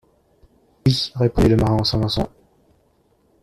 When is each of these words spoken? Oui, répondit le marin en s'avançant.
Oui, 0.83 1.11
répondit 1.13 1.49
le 1.49 1.57
marin 1.57 1.77
en 1.77 1.83
s'avançant. 1.83 2.27